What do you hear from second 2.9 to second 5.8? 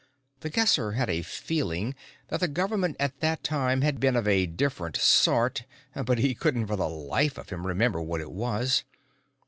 at that time had been of a different sort,